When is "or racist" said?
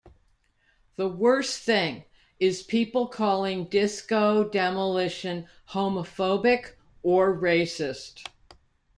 7.03-8.27